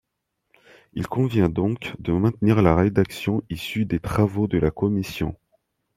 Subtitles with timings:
[0.93, 5.35] Il convient donc de maintenir la rédaction issue des travaux de la commission.